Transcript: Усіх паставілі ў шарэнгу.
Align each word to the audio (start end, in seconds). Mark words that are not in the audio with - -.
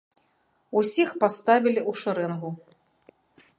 Усіх 0.81 1.09
паставілі 1.25 1.81
ў 1.89 1.91
шарэнгу. 2.05 2.51